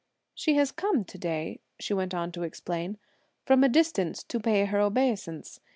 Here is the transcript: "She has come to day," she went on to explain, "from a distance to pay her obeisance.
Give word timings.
"She 0.33 0.55
has 0.55 0.71
come 0.71 1.05
to 1.05 1.17
day," 1.19 1.59
she 1.79 1.93
went 1.93 2.15
on 2.15 2.31
to 2.31 2.41
explain, 2.41 2.97
"from 3.45 3.63
a 3.63 3.69
distance 3.69 4.23
to 4.23 4.39
pay 4.39 4.65
her 4.65 4.79
obeisance. 4.79 5.59